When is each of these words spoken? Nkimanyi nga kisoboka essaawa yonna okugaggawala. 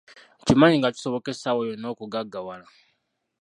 Nkimanyi 0.41 0.75
nga 0.77 0.93
kisoboka 0.95 1.27
essaawa 1.33 1.61
yonna 1.69 1.87
okugaggawala. 1.93 2.67